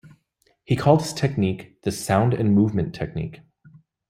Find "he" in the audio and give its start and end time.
0.63-0.75